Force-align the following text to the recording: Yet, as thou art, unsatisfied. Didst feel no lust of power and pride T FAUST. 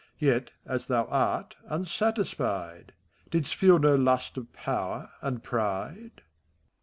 Yet, 0.17 0.49
as 0.65 0.87
thou 0.87 1.05
art, 1.09 1.55
unsatisfied. 1.69 2.93
Didst 3.29 3.53
feel 3.53 3.77
no 3.77 3.93
lust 3.93 4.35
of 4.35 4.51
power 4.51 5.11
and 5.21 5.43
pride 5.43 5.93
T 5.93 6.23
FAUST. 6.23 6.23